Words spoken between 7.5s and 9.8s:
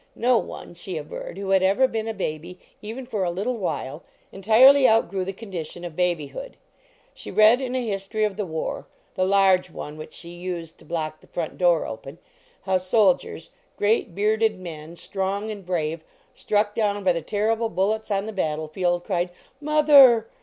in a history of the war the large